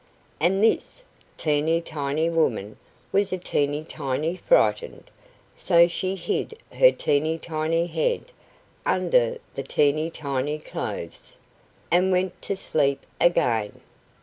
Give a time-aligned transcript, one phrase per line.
[0.39, 1.03] And this
[1.37, 2.77] teeny tiny woman
[3.11, 5.11] was a teeny tiny frightened,
[5.55, 8.31] so she hid her teeny tiny head
[8.83, 11.35] under the teeny tiny clothes,
[11.91, 13.79] and went to sleep again.